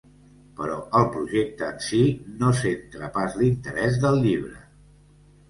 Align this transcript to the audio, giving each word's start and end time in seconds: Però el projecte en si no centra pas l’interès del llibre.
Però 0.59 0.77
el 0.99 1.03
projecte 1.15 1.67
en 1.73 1.77
si 1.87 1.99
no 2.41 2.49
centra 2.61 3.11
pas 3.19 3.37
l’interès 3.43 4.01
del 4.07 4.21
llibre. 4.27 4.61